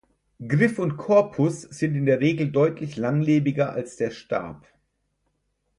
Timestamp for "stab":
4.09-4.65